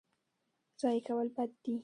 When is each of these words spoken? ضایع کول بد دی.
ضایع 0.81 1.01
کول 1.07 1.27
بد 1.35 1.49
دی. 1.63 1.73